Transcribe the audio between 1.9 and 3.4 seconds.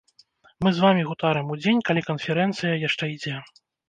канферэнцыя яшчэ ідзе.